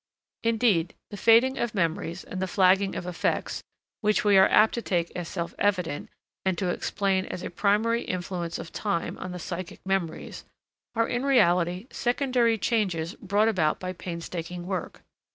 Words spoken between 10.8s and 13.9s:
are in reality secondary changes brought about